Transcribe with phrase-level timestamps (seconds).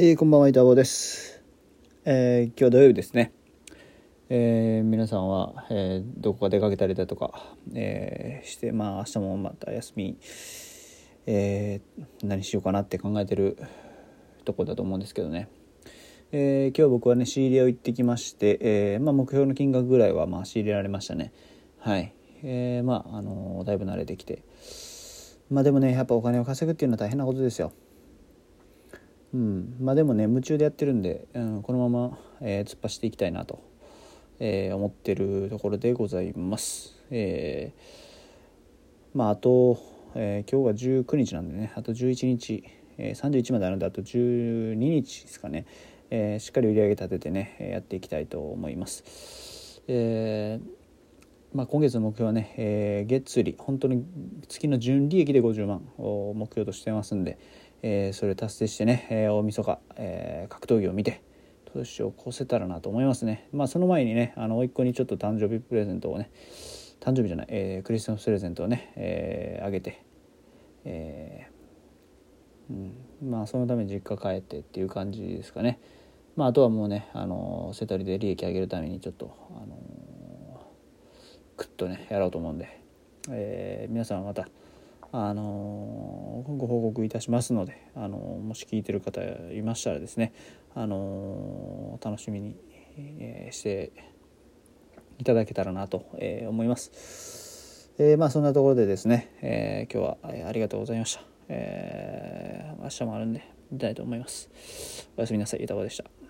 [0.00, 1.42] えー、こんばんは、板坊です。
[2.04, 3.32] えー、今日土曜日ですね。
[4.28, 10.16] えー、皆さんは、えどこか出かけたりだとか、えして、まあ、明日もまた休み、
[11.26, 11.80] え
[12.22, 13.58] 何しようかなって考えてる
[14.44, 15.48] とこだと思うんですけどね。
[16.30, 21.32] え今日僕はね、仕入れを行ってきまして、えまあ、目標の金額ぐらいは、まあ、仕入れられましたね。
[21.80, 22.14] はい。
[22.44, 24.44] えまあ、あのだいぶ慣れてきて。
[25.50, 27.72] まあでもね、やっぱお金を稼ぐっていうのは大変なことですよ。
[29.34, 33.62] うんまあ、でもね夢中でやってるんで、うん、このまま、えー、突っ走っていきたいなと、
[34.40, 36.96] えー、思ってるところでございます。
[37.10, 39.78] えー、まああと、
[40.14, 42.64] えー、今日が19日なんでねあと11日、
[42.96, 45.66] えー、31まであるんであと12日ですかね、
[46.10, 49.82] えー、しっかり売り上げ立ててねやっていきたいと思います。
[49.88, 50.77] えー
[51.54, 54.04] まあ、今月の目標はね、えー、月利本当に
[54.48, 57.38] 月の純利益で50万を目標としてますんで、
[57.82, 61.22] えー、それ達成してね、えー、大晦日、えー、格闘技を見て
[61.72, 63.48] 年を越せたらなと思いますね。
[63.52, 66.30] まあその前にねあの甥っ子にちょっと誕生日プレゼントをね
[67.00, 70.02] 誕生日じゃない、えー、クリスマスプレゼントをね、えー、あげて、
[70.84, 72.72] えー
[73.22, 75.78] うん、まあそのために実家帰ってっていう感じですかね。
[76.36, 79.78] まああとはもうねあの瀬戸りで利益上げるためにちょっとあの
[81.58, 82.80] クッとねやろうと思うんで、
[83.28, 84.48] えー、皆さんまた
[85.12, 90.32] あのご報告いたしますので、あのもし聞いてる方いましたらですね、
[90.74, 92.56] あの楽しみに、
[92.98, 93.90] えして
[95.18, 97.90] いただけたらなと、え思います。
[97.98, 101.22] え、まあそんなところでですね、え、今日は、ありがとうございました。
[101.48, 105.08] えー、明日もあるんで見たいと思います。
[105.16, 105.62] おやすみなさい。
[105.62, 106.27] ゆたばでした。